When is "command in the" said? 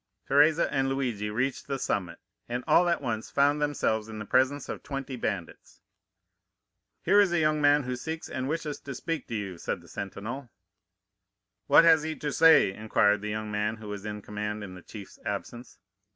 14.23-14.81